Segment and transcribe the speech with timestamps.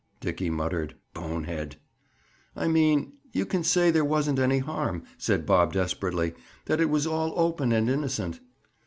[0.19, 1.75] Dickie muttered: "Bonehead!"
[2.55, 6.33] "I mean, you can say there wasn't any harm," said Bob desperately.
[6.65, 8.39] "That it was all open and innocent!"